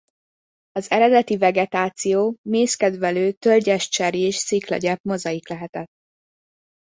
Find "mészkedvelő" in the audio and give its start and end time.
2.41-3.31